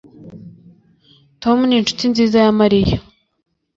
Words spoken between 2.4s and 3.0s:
ya Mariya